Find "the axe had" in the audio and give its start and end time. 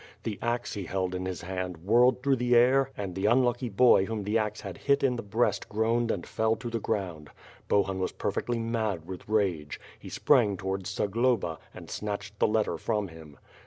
4.23-4.79